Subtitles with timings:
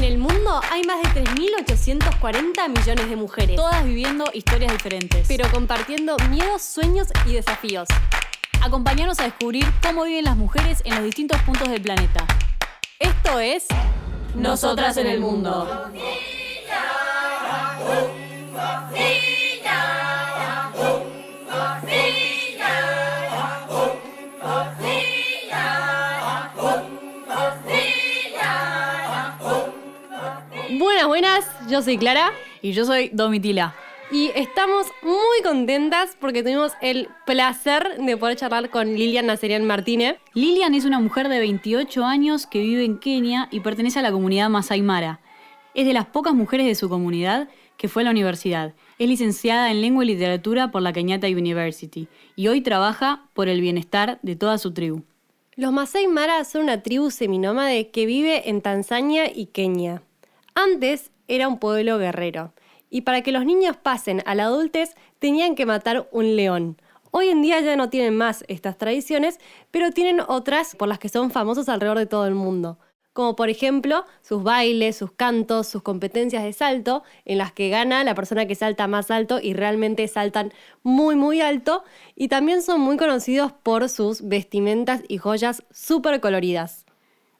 [0.00, 5.28] En el mundo hay más de 3.840 millones de mujeres, todas viviendo historias diferentes.
[5.28, 7.86] pero compartiendo miedos, sueños y desafíos.
[8.62, 12.26] Acompáñanos a descubrir cómo viven las mujeres en los distintos puntos del planeta.
[12.98, 13.66] Esto es
[14.34, 15.68] Nosotras en el Mundo.
[31.70, 33.74] Yo soy Clara Y yo soy Domitila.
[34.10, 40.16] y estamos muy contentas porque tuvimos el placer de poder charlar con Lilian Nacerian Martínez.
[40.34, 44.10] Lilian es una mujer de 28 años que vive en Kenia y pertenece a la
[44.10, 45.20] comunidad Masai Mara.
[45.74, 48.74] Es de las pocas mujeres de su comunidad que fue a la universidad.
[48.98, 53.60] Es licenciada en Lengua y Literatura por la Kenyatta University y hoy trabaja por el
[53.60, 55.04] bienestar de toda su tribu.
[55.54, 60.02] Los Masai Mara son una tribu seminómade que vive en Tanzania y Kenia.
[60.56, 62.52] Antes era un pueblo guerrero
[62.90, 66.76] y para que los niños pasen a la adultez tenían que matar un león.
[67.12, 69.38] Hoy en día ya no tienen más estas tradiciones,
[69.70, 72.78] pero tienen otras por las que son famosos alrededor de todo el mundo.
[73.12, 78.04] Como por ejemplo sus bailes, sus cantos, sus competencias de salto, en las que gana
[78.04, 81.82] la persona que salta más alto y realmente saltan muy muy alto.
[82.14, 86.86] Y también son muy conocidos por sus vestimentas y joyas súper coloridas.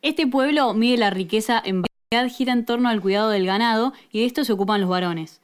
[0.03, 1.83] Este pueblo mide la riqueza en
[2.29, 5.41] gira en torno al cuidado del ganado y de esto se ocupan los varones.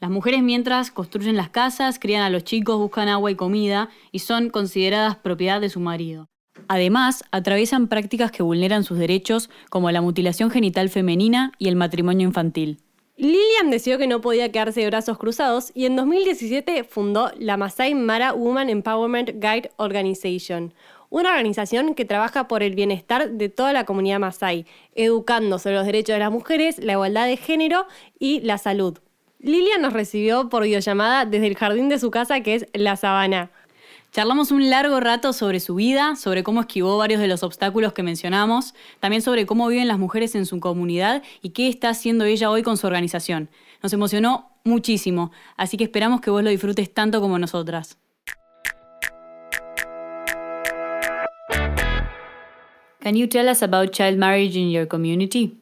[0.00, 4.18] Las mujeres mientras construyen las casas, crían a los chicos, buscan agua y comida y
[4.18, 6.26] son consideradas propiedad de su marido.
[6.66, 12.26] Además, atraviesan prácticas que vulneran sus derechos como la mutilación genital femenina y el matrimonio
[12.26, 12.80] infantil.
[13.16, 17.94] Lilian decidió que no podía quedarse de brazos cruzados y en 2017 fundó la Masai
[17.94, 20.74] Mara Woman Empowerment Guide Organization,
[21.10, 25.86] una organización que trabaja por el bienestar de toda la comunidad Masai, educando sobre los
[25.86, 27.86] derechos de las mujeres, la igualdad de género
[28.18, 28.98] y la salud.
[29.40, 33.50] Lilian nos recibió por videollamada desde el jardín de su casa que es La Sabana.
[34.10, 38.02] Charlamos un largo rato sobre su vida, sobre cómo esquivó varios de los obstáculos que
[38.02, 42.50] mencionamos, también sobre cómo viven las mujeres en su comunidad y qué está haciendo ella
[42.50, 43.50] hoy con su organización.
[43.82, 47.98] Nos emocionó muchísimo, así que esperamos que vos lo disfrutes tanto como nosotras.
[53.00, 55.58] Can you tell us about child marriage in your community?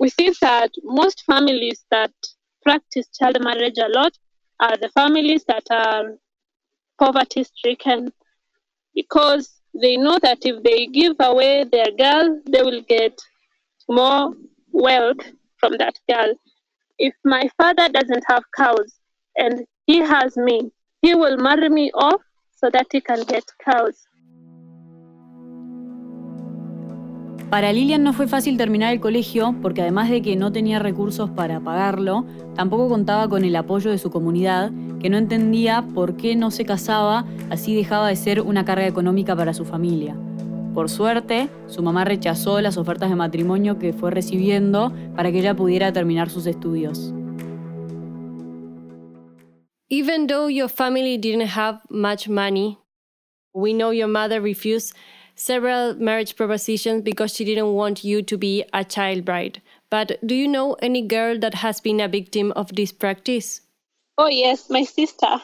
[0.00, 2.12] we see that most families that
[2.62, 4.12] practice child marriage a lot
[4.60, 6.18] are the families that are um,
[6.98, 8.12] poverty stricken
[8.94, 13.20] because they know that if they give away their girl, they will get
[13.88, 14.32] more
[14.72, 15.18] wealth
[15.58, 16.34] from that girl.
[16.98, 18.92] If my father doesn't have cows
[19.36, 20.70] and he has me,
[21.02, 22.22] he will marry me off
[22.54, 24.06] so that he can get cows.
[27.54, 31.30] Para Lilian no fue fácil terminar el colegio porque además de que no tenía recursos
[31.30, 32.26] para pagarlo,
[32.56, 36.64] tampoco contaba con el apoyo de su comunidad, que no entendía por qué no se
[36.64, 40.16] casaba, así dejaba de ser una carga económica para su familia.
[40.74, 45.54] Por suerte, su mamá rechazó las ofertas de matrimonio que fue recibiendo para que ella
[45.54, 47.14] pudiera terminar sus estudios.
[49.88, 52.78] Even though your family didn't have much money,
[53.52, 54.96] we know your mother refused
[55.34, 59.60] several marriage propositions because she didn't want you to be a child bride.
[59.90, 63.60] But do you know any girl that has been a victim of this practice?
[64.18, 65.40] Oh, yes, my sister.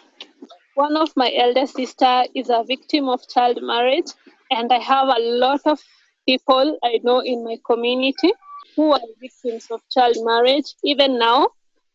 [0.74, 4.12] One of my elder sister is a victim of child marriage,
[4.50, 5.80] and I have a lot of
[6.26, 8.32] people I know in my community
[8.76, 10.74] who are victims of child marriage.
[10.84, 11.48] Even now,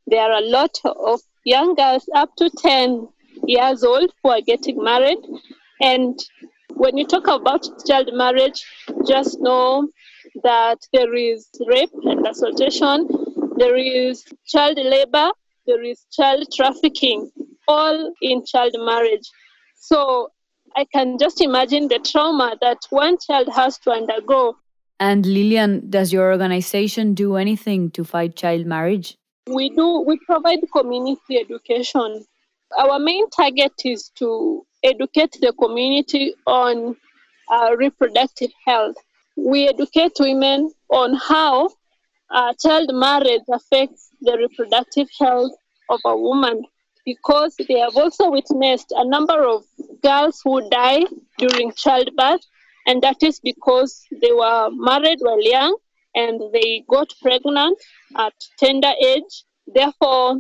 [0.07, 3.07] there are a lot of young girls up to 10
[3.45, 5.19] years old who are getting married.
[5.81, 6.19] And
[6.75, 8.66] when you talk about child marriage,
[9.08, 9.90] just know
[10.44, 13.08] that there is rape and assaultation,
[13.58, 15.31] there is child labor,
[15.66, 17.31] there is child trafficking,
[17.68, 19.30] all in child marriage.
[19.75, 20.30] So
[20.75, 24.57] I can just imagine the trauma that one child has to undergo.
[25.00, 29.18] And Lilian, does your organization do anything to fight child marriage?
[29.48, 32.25] We do, we provide community education.
[32.78, 36.95] Our main target is to educate the community on
[37.51, 38.95] uh, reproductive health.
[39.35, 41.69] We educate women on how
[42.29, 45.51] uh, child marriage affects the reproductive health
[45.89, 46.63] of a woman
[47.05, 49.63] because they have also witnessed a number of
[50.01, 51.03] girls who die
[51.37, 52.41] during childbirth,
[52.87, 55.77] and that is because they were married while young
[56.15, 57.77] and they got pregnant
[58.17, 59.43] at tender age.
[59.67, 60.39] Therefore,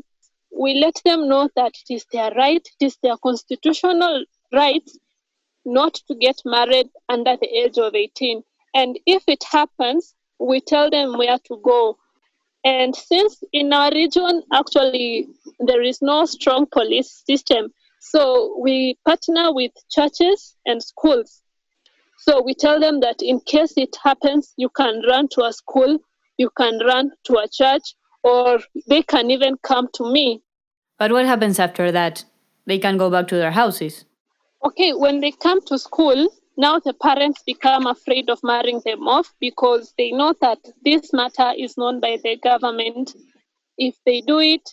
[0.57, 4.87] we let them know that it is their right, it is their constitutional right
[5.65, 8.43] not to get married under the age of 18.
[8.73, 11.97] And if it happens, we tell them where to go.
[12.63, 15.27] And since in our region, actually,
[15.59, 21.41] there is no strong police system, so we partner with churches and schools.
[22.17, 25.99] So we tell them that in case it happens, you can run to a school,
[26.37, 30.41] you can run to a church, or they can even come to me.
[30.97, 32.25] But what happens after that?
[32.65, 34.05] They can go back to their houses.
[34.65, 36.27] Okay, when they come to school,
[36.57, 41.53] now the parents become afraid of marrying them off because they know that this matter
[41.55, 43.13] is known by the government.
[43.77, 44.67] If they do it,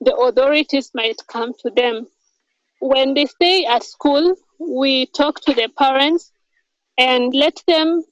[0.00, 2.06] the authorities might come to them.
[2.80, 6.32] When they stay at school, we talk to the parents
[6.96, 8.04] and let them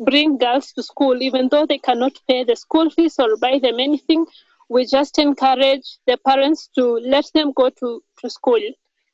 [0.00, 3.78] bring girls to school, even though they cannot pay the school fees or buy them
[3.78, 4.24] anything.
[4.70, 8.62] We just encourage the parents to let them go to, to school.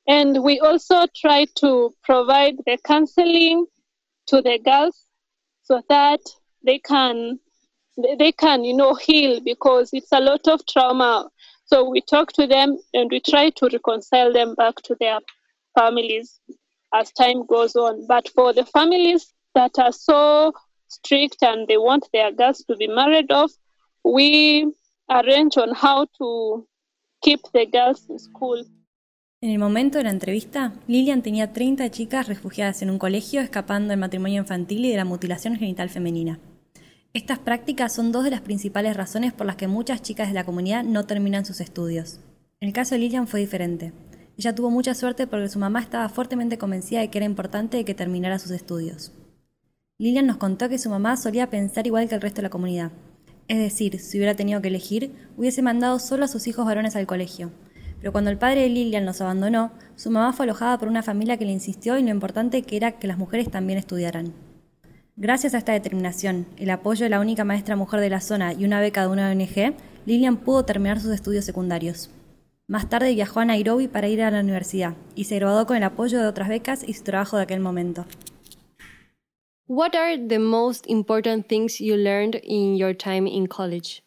[0.09, 3.67] And we also try to provide the counseling
[4.27, 5.05] to the girls
[5.63, 6.21] so that
[6.65, 7.39] they can
[8.19, 11.29] they can you know heal because it's a lot of trauma.
[11.67, 15.19] So we talk to them and we try to reconcile them back to their
[15.79, 16.41] families
[16.95, 18.07] as time goes on.
[18.07, 20.55] But for the families that are so
[20.89, 23.53] strict and they want their girls to be married off
[24.05, 24.67] we
[25.11, 26.67] arrange on how to
[27.23, 28.65] keep the girls in school
[29.41, 33.91] En el momento de la entrevista, Lilian tenía 30 chicas refugiadas en un colegio escapando
[33.91, 36.41] del matrimonio infantil y de la mutilación genital femenina.
[37.13, 40.45] Estas prácticas son dos de las principales razones por las que muchas chicas de la
[40.45, 42.19] comunidad no terminan sus estudios.
[42.59, 43.93] El caso de Lilian fue diferente.
[44.37, 47.95] Ella tuvo mucha suerte porque su mamá estaba fuertemente convencida de que era importante que
[47.95, 49.13] terminara sus estudios.
[49.99, 52.91] Lilian nos contó que su mamá solía pensar igual que el resto de la comunidad.
[53.47, 57.07] Es decir, si hubiera tenido que elegir, hubiese mandado solo a sus hijos varones al
[57.07, 57.53] colegio,
[58.01, 61.37] pero cuando el padre de Lilian los abandonó, su mamá fue alojada por una familia
[61.37, 64.33] que le insistió en lo importante que era que las mujeres también estudiaran.
[65.17, 68.65] Gracias a esta determinación, el apoyo de la única maestra mujer de la zona y
[68.65, 69.75] una beca de una ONG,
[70.07, 72.11] Lilian pudo terminar sus estudios secundarios.
[72.69, 75.83] Más tarde viajó a Nairobi para ir a la universidad y se graduó con el
[75.83, 78.05] apoyo de otras becas y su trabajo de aquel momento.
[79.67, 84.03] What are the most important things you learned in your time in college?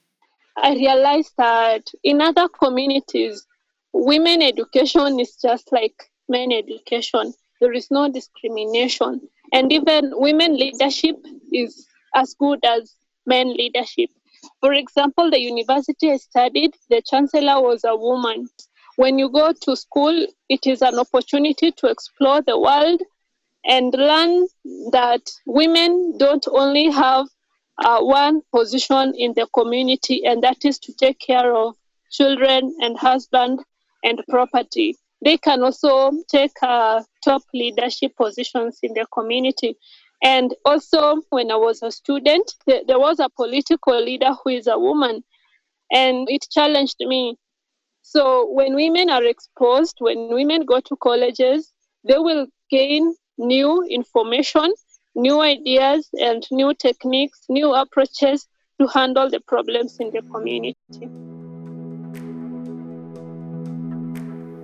[0.55, 3.47] I realized that in other communities,
[3.93, 7.33] women education is just like men education.
[7.59, 9.21] There is no discrimination.
[9.53, 11.17] And even women leadership
[11.51, 12.95] is as good as
[13.25, 14.09] men leadership.
[14.59, 18.49] For example, the university I studied, the chancellor was a woman.
[18.95, 23.01] When you go to school, it is an opportunity to explore the world
[23.63, 24.47] and learn
[24.91, 27.27] that women don't only have
[27.77, 31.75] uh, one position in the community, and that is to take care of
[32.11, 33.59] children and husband
[34.03, 34.95] and property.
[35.24, 39.75] They can also take uh, top leadership positions in the community.
[40.24, 44.68] And also, when I was a student, th- there was a political leader who is
[44.68, 45.24] a woman,
[45.92, 47.38] and it challenged me.
[48.03, 51.71] So, when women are exposed, when women go to colleges,
[52.03, 54.74] they will gain new information,
[55.15, 58.48] new ideas, and new techniques, new approaches
[58.80, 61.30] to handle the problems in the community.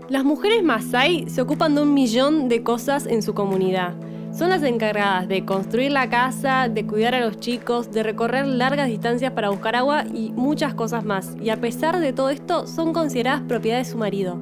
[0.10, 3.94] Las mujeres Masai se ocupan de un millón de cosas en su comunidad.
[4.34, 8.88] Son las encargadas de construir la casa, de cuidar a los chicos, de recorrer largas
[8.88, 11.36] distancias para buscar agua y muchas cosas más.
[11.42, 14.36] Y a pesar de todo esto, son consideradas propiedad de su marido.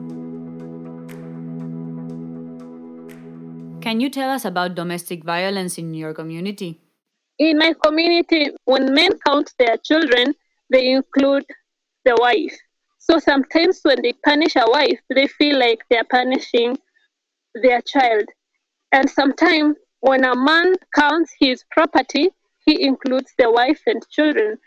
[3.82, 6.80] Can you tell us about domestic violence in your community?
[7.40, 10.36] In my community, when men count their children,
[10.70, 11.46] they include
[12.04, 12.56] the wife.
[13.08, 16.78] So sometimes when they punish a wife, they feel like they're punishing
[17.62, 18.26] their child.
[18.92, 22.30] And sometimes when a man counts his property,
[22.66, 24.58] he includes the wife and children.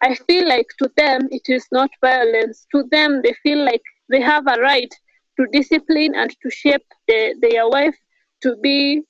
[0.00, 2.66] I feel like to them it is not violence.
[2.70, 4.92] To them, they feel like they have a right
[5.40, 7.96] to discipline and to shape the, their wife
[8.42, 9.02] to be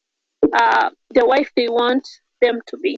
[0.55, 2.09] uh, the wife they want
[2.41, 2.97] them to be.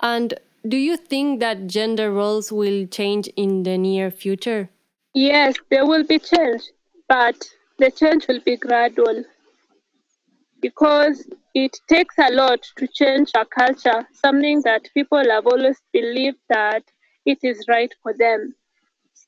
[0.00, 0.34] And
[0.66, 4.70] do you think that gender roles will change in the near future?
[5.14, 6.62] Yes, there will be change,
[7.08, 7.36] but
[7.78, 9.24] the change will be gradual
[10.60, 16.38] because it takes a lot to change a culture, something that people have always believed
[16.48, 16.82] that
[17.26, 18.54] it is right for them.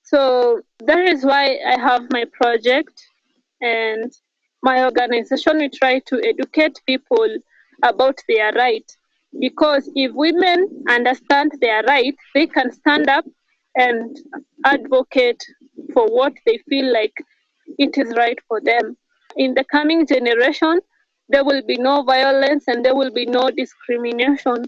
[0.04, 3.00] So that is why I have my project
[3.60, 4.12] and
[4.62, 5.58] my organization.
[5.58, 7.28] We try to educate people
[7.82, 8.90] about their right
[9.40, 13.24] because if women understand their right, they can stand up
[13.76, 14.16] and
[14.64, 15.42] advocate
[16.04, 17.14] what they feel like
[17.78, 18.96] it is right for them.
[19.36, 20.80] In the coming generation,
[21.28, 24.64] there will be no violence and there will be no discrimination.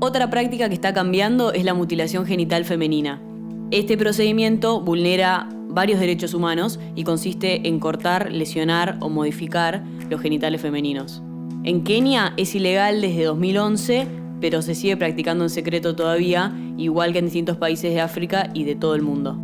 [0.00, 3.22] Otra práctica que está cambiando es la mutilación genital femenina.
[3.70, 10.60] Este procedimiento vulnera varios derechos humanos y consiste en cortar, lesionar o modificar los genitales
[10.60, 11.22] femeninos.
[11.64, 14.06] En Kenia es ilegal desde 2011,
[14.42, 18.64] pero se sigue practicando en secreto todavía, igual que en distintos países de África y
[18.64, 19.38] de todo el mundo.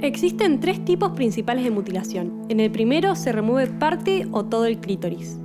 [0.00, 2.42] Existen tres tipos principales de mutilación.
[2.48, 5.38] En el primero se remueve parte o todo el clítoris.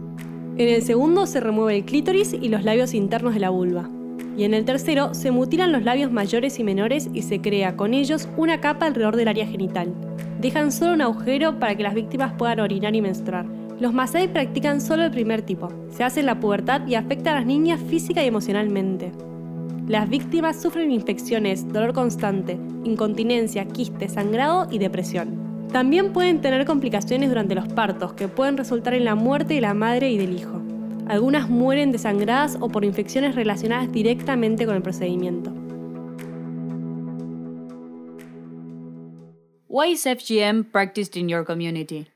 [0.57, 3.89] En el segundo se remueve el clítoris y los labios internos de la vulva.
[4.37, 7.95] Y en el tercero se mutilan los labios mayores y menores y se crea con
[7.95, 9.91] ellos una capa alrededor del área genital.
[10.39, 13.60] Dejan solo un agujero para que las víctimas puedan orinar y menstruar.
[13.81, 15.69] Los Masai practican solo el primer tipo.
[15.89, 19.11] Se hace en la pubertad y afecta a las niñas física y emocionalmente.
[19.87, 25.67] Las víctimas sufren infecciones, dolor constante, incontinencia, quiste, sangrado y depresión.
[25.71, 29.73] También pueden tener complicaciones durante los partos que pueden resultar en la muerte de la
[29.73, 30.61] madre y del hijo.
[31.07, 35.51] Algunas mueren desangradas o por infecciones relacionadas directamente con el procedimiento.
[39.67, 42.10] Why is FGM practiced in your community?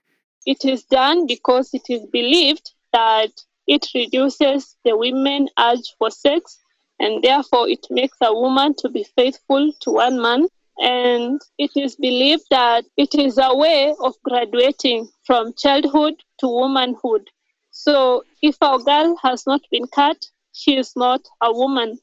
[0.45, 3.31] It is done because it is believed that
[3.67, 6.59] it reduces the women urge for sex
[6.99, 10.47] and therefore it makes a woman to be faithful to one man.
[10.77, 17.29] And it is believed that it is a way of graduating from childhood to womanhood.
[17.71, 20.25] So if a girl has not been cut
[20.55, 21.99] she is not a woman.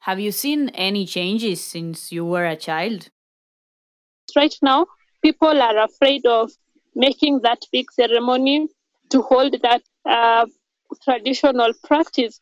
[0.00, 3.10] Have you seen any changes since you were a child?
[4.34, 4.86] Right now
[5.22, 6.50] people are afraid of
[6.94, 8.68] making that big ceremony
[9.10, 10.46] to hold that uh,
[11.04, 12.40] traditional practice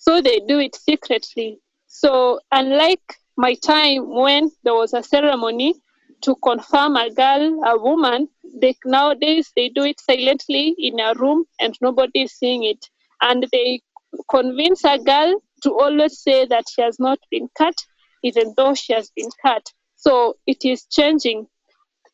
[0.00, 1.58] so they do it secretly.
[1.86, 3.02] So, unlike
[3.36, 5.74] my time when there was a ceremony
[6.22, 8.28] to confirm a girl, a woman,
[8.60, 12.86] they, nowadays they do it silently in a room and nobody is seeing it.
[13.20, 13.82] And they
[14.30, 17.76] convince a girl to always say that she has not been cut,
[18.24, 19.70] even though she has been cut.
[19.96, 21.46] So it is changing.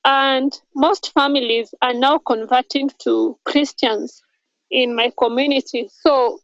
[0.08, 4.22] And most families are now converting to Christians
[4.70, 5.88] in my community.
[5.90, 6.38] So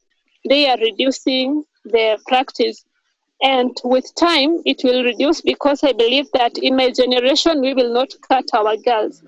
[0.48, 2.84] they are reducing their practice.
[3.40, 7.92] And with time, it will reduce because I believe that in my generation, we will
[7.92, 9.22] not cut our girls.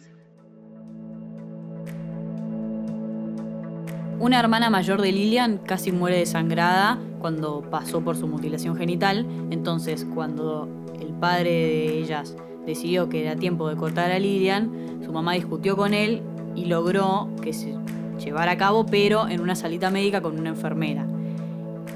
[4.20, 9.26] Una hermana mayor de Lilian casi muere desangrada cuando pasó por su mutilación genital.
[9.52, 10.68] Entonces, cuando
[11.00, 12.36] el padre de ellas
[12.66, 16.22] decidió que era tiempo de cortar a Lilian, su mamá discutió con él
[16.54, 17.74] y logró que se
[18.18, 21.06] llevar a cabo, pero en una salita médica con una enfermera.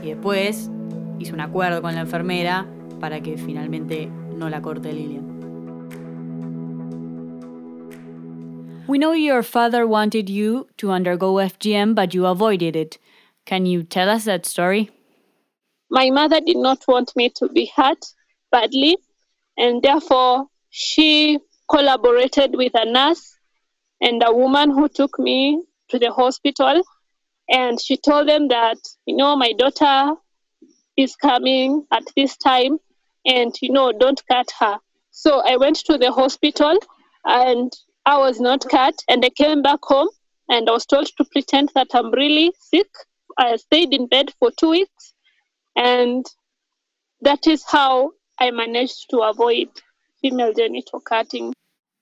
[0.03, 0.71] Y después
[1.19, 2.67] hizo un acuerdo con la enfermera
[3.01, 5.27] para que finalmente no la corte Lilian.
[8.89, 12.99] We know your father wanted you to undergo FGM, but you avoided it.
[13.45, 14.91] Can you tell us that story?
[15.91, 18.07] My mother did not want me to be hurt
[18.51, 18.97] badly,
[19.59, 23.37] and therefore she collaborated with a nurse
[24.01, 26.83] and a woman who took me to the hospital.
[27.51, 30.15] And she told them that you know my daughter
[30.97, 32.79] is coming at this time
[33.25, 34.79] and you know don't cut her.
[35.11, 36.79] So i went to the hospital
[37.25, 37.73] and
[38.05, 38.95] i was not cut.
[39.09, 40.09] And i came back home
[40.49, 42.91] and i was told to pretend that i'm really sick.
[43.39, 45.15] I stayed in bed for two weeks.
[45.77, 46.27] And
[47.23, 49.69] that is how i managed to avoid
[50.21, 51.53] female genital cutting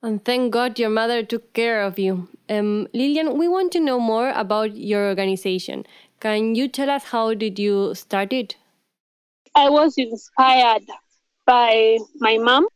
[0.03, 2.29] and thank God your mother took care of you.
[2.49, 5.85] Um, Lilian, we want to know more about your organization.
[6.21, 8.57] Can you tell us how did you start it?
[9.55, 10.85] I was inspired
[11.47, 12.69] by my mom.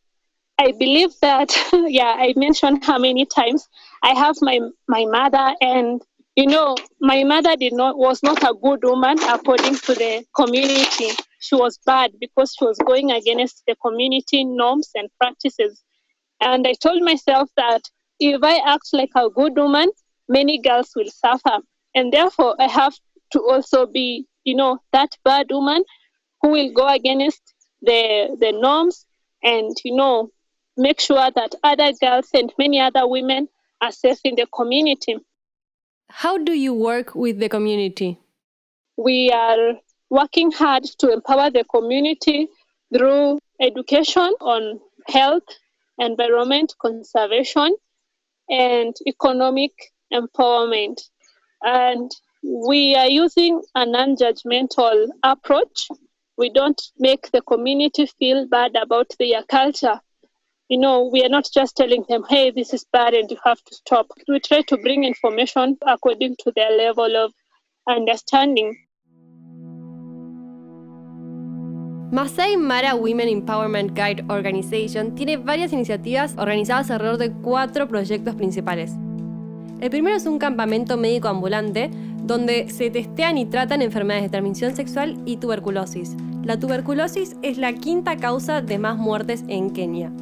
[0.59, 3.69] I believe that, yeah, I mentioned how many times
[4.03, 6.03] I have my my mother, and
[6.37, 11.11] you know, my mother did not was not a good woman according to the community.
[11.41, 15.83] She was bad because she was going against the community norms and practices.
[16.41, 17.83] And I told myself that
[18.19, 19.91] if I act like a good woman,
[20.29, 21.59] many girls will suffer.
[21.95, 22.95] And therefore, I have
[23.33, 25.85] to also be, you know, that bad woman
[26.41, 27.43] who will go against
[27.83, 29.07] the, the norms
[29.43, 30.31] and, you know,
[30.77, 33.49] make sure that other girls and many other women
[33.81, 35.17] are safe in the community.
[36.11, 38.19] How do you work with the community?
[38.97, 39.75] We are
[40.11, 42.49] working hard to empower the community
[42.93, 45.45] through education on health
[46.01, 47.77] environment conservation,
[48.49, 49.73] and economic
[50.13, 51.01] empowerment.
[51.63, 52.11] And
[52.43, 55.89] we are using a non judgmental approach.
[56.37, 60.01] We don't make the community feel bad about their culture.
[60.71, 63.61] You know, we are not just telling them, hey, this is bad and you have
[63.65, 64.07] to stop.
[64.29, 67.33] We try to bring information according to their level of
[67.89, 68.77] understanding.
[72.13, 78.93] Masai Mara Women Empowerment Guide Organization tiene varias iniciativas organizadas alrededor de cuatro proyectos principales.
[79.81, 81.91] El primero es un campamento médico ambulante
[82.23, 86.17] donde se testean y tratan enfermedades de transmisión sexual y tuberculosis.
[86.45, 90.13] La tuberculosis es la quinta causa de más muertes en Kenia.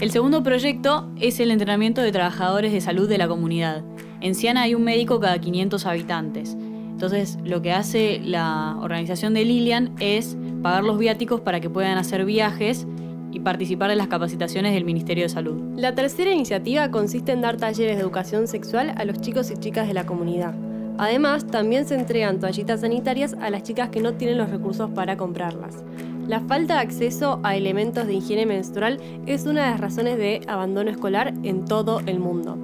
[0.00, 3.84] El segundo proyecto es el entrenamiento de trabajadores de salud de la comunidad.
[4.22, 6.56] En Siana hay un médico cada 500 habitantes.
[6.90, 11.98] Entonces, lo que hace la organización de Lilian es pagar los viáticos para que puedan
[11.98, 12.86] hacer viajes
[13.30, 15.60] y participar en las capacitaciones del Ministerio de Salud.
[15.76, 19.86] La tercera iniciativa consiste en dar talleres de educación sexual a los chicos y chicas
[19.86, 20.54] de la comunidad.
[20.96, 25.18] Además, también se entregan toallitas sanitarias a las chicas que no tienen los recursos para
[25.18, 25.84] comprarlas.
[26.30, 30.42] La falta de acceso a elementos de higiene menstrual es una de las razones de
[30.46, 32.56] abandono escolar en todo el mundo.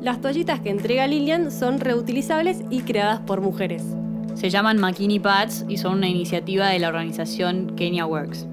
[0.00, 3.82] Las toallitas que entrega Lilian son reutilizables y creadas por mujeres.
[4.34, 8.46] Se llaman Makini Pads y son una iniciativa de la organización Kenya Works.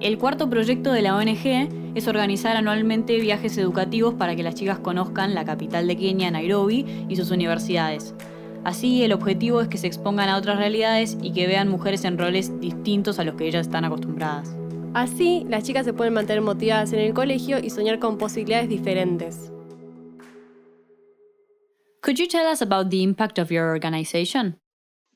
[0.00, 4.78] El cuarto proyecto de la ONG es organizar anualmente viajes educativos para que las chicas
[4.78, 8.14] conozcan la capital de Kenia, Nairobi, y sus universidades.
[8.64, 12.16] Así, el objetivo es que se expongan a otras realidades y que vean mujeres en
[12.16, 14.54] roles distintos a los que ellas están acostumbradas.
[14.94, 19.50] Así, las chicas se pueden mantener motivadas en el colegio y soñar con posibilidades diferentes.
[22.02, 24.60] Could you tell us about the impact of your organization?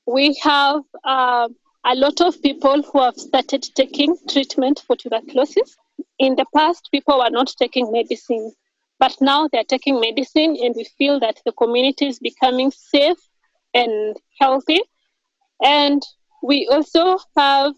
[0.07, 1.49] We have uh,
[1.85, 5.77] a lot of people who have started taking treatment for tuberculosis.
[6.19, 8.53] In the past, people were not taking medicine,
[8.99, 13.19] but now they're taking medicine, and we feel that the community is becoming safe
[13.77, 14.81] and healthy.
[15.63, 16.03] And
[16.43, 17.75] we also have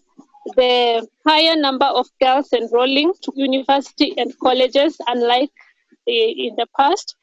[0.55, 5.51] the higher number of girls enrolling to university and colleges, unlike
[6.07, 7.15] in the past.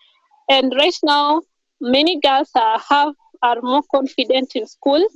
[0.48, 1.42] And right now,
[1.80, 5.06] many girls are, have are more confident in school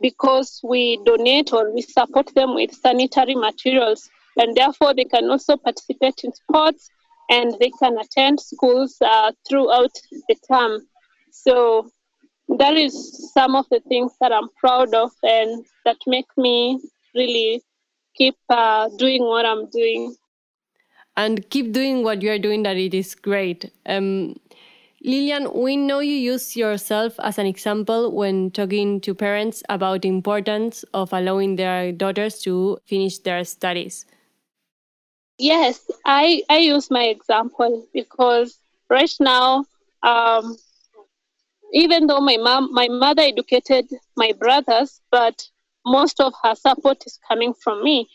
[0.00, 5.56] because we donate or we support them with sanitary materials and therefore they can also
[5.56, 6.90] participate in sports
[7.30, 9.92] and they can attend schools uh, throughout
[10.28, 10.80] the term
[11.30, 11.88] so
[12.58, 16.80] that is some of the things that i'm proud of and that make me
[17.14, 17.62] really
[18.14, 20.14] keep uh, doing what i'm doing
[21.16, 24.34] and keep doing what you are doing that it is great um,
[25.04, 30.08] Lilian, we know you use yourself as an example when talking to parents about the
[30.08, 34.06] importance of allowing their daughters to finish their studies.
[35.38, 38.56] Yes, I, I use my example because
[38.88, 39.64] right now,
[40.04, 40.56] um,
[41.72, 45.42] even though my mom, my mother educated my brothers, but
[45.86, 48.08] most of her support is coming from me.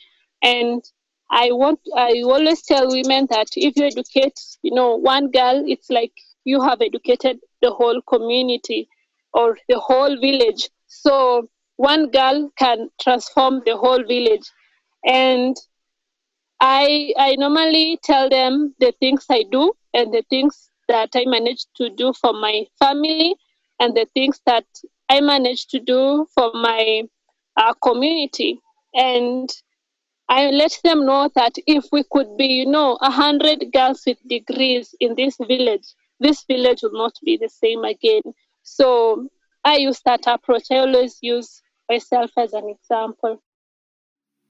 [0.43, 0.84] And
[1.32, 5.89] I want, I always tell women that if you educate, you know, one girl, it's
[5.89, 6.13] like
[6.46, 8.88] you have educated the whole community
[9.34, 10.70] or the whole village.
[10.86, 14.50] So one girl can transform the whole village.
[15.06, 15.58] And
[16.60, 21.65] I I normally tell them the things I do and the things that I manage
[21.76, 23.36] to do for my family
[23.80, 24.66] and the things that
[25.10, 27.04] I managed to do for my
[27.56, 28.60] uh, community.
[28.94, 29.50] And
[30.30, 34.18] I let them know that if we could be, you know, a hundred girls with
[34.28, 35.88] degrees in this village,
[36.20, 38.24] this village will not be the same again.
[38.63, 39.30] So
[39.63, 40.63] I use that approach.
[40.72, 43.42] I always use myself as an example.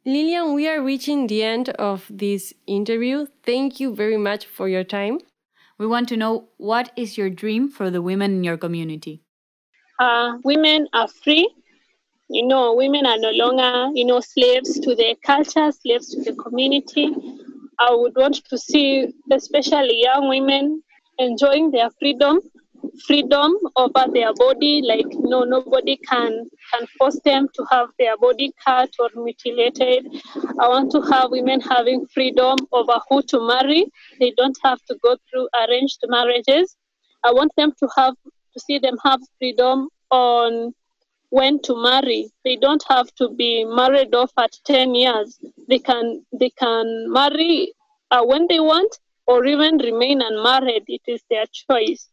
[0.05, 3.27] Lilian, we are reaching the end of this interview.
[3.43, 5.19] Thank you very much for your time.
[5.77, 9.21] We want to know what is your dream for the women in your community?
[9.99, 11.53] Uh, women are free.
[12.29, 16.35] You know, women are no longer, you know, slaves to their culture, slaves to the
[16.35, 17.09] community.
[17.79, 20.83] I would want to see, especially young women,
[21.19, 22.41] enjoying their freedom
[23.05, 28.51] freedom over their body like no nobody can can force them to have their body
[28.65, 30.07] cut or mutilated.
[30.59, 33.85] I want to have women having freedom over who to marry.
[34.19, 36.75] They don't have to go through arranged marriages.
[37.23, 38.15] I want them to have
[38.53, 40.73] to see them have freedom on
[41.29, 42.29] when to marry.
[42.43, 45.39] They don't have to be married off at 10 years.
[45.67, 47.73] They can they can marry
[48.11, 50.83] uh, when they want or even remain unmarried.
[50.87, 52.09] It is their choice.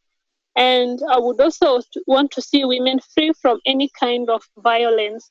[0.56, 5.30] And I would also want to see women free from any kind of violence.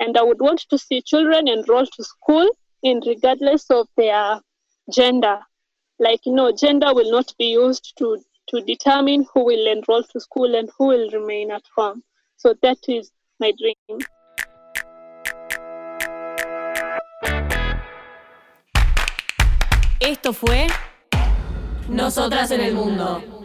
[0.00, 2.50] And I would want to see children enroll to school
[2.82, 4.40] in regardless of their
[4.92, 5.40] gender.
[5.98, 10.20] Like, you know, gender will not be used to, to determine who will enroll to
[10.20, 12.02] school and who will remain at home.
[12.36, 14.00] So that is my dream.
[20.00, 20.66] Esto fue
[21.88, 23.35] Nosotras en el mundo.